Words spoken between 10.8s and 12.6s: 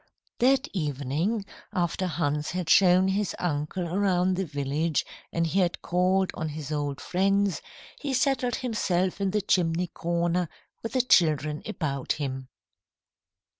with the children about him.